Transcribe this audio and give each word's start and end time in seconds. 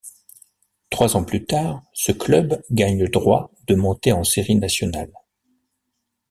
Trois 0.89 1.15
ans 1.15 1.23
plus 1.23 1.45
tard, 1.45 1.83
ce 1.93 2.11
club 2.11 2.59
gagne 2.71 2.97
le 2.99 3.07
droit 3.07 3.51
de 3.67 3.75
monter 3.75 4.13
en 4.13 4.23
séries 4.23 4.55
nationales. 4.55 5.13